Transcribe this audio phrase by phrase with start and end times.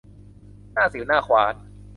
[0.73, 1.55] หน้าสิ่วหน้าขวาน